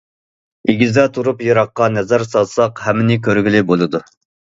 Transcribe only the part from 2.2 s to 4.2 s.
سالساق ھەممىنى كۆرگىلى بولىدۇ.